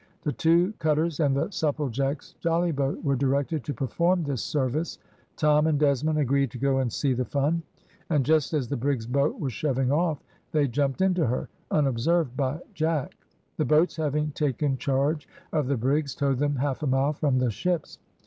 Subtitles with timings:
[0.23, 4.97] The two cutters and the Supplejack's jollyboat were directed to perform this service.
[5.35, 7.61] Tom and Desmond agreed to go and see the fun,
[8.09, 10.17] and just as the brig's boat was shoving off
[10.53, 13.13] they jumped into her, unobserved by Jack.
[13.57, 17.51] The boats having taken charge of the brigs, towed them half a mile from the
[17.51, 17.99] ships.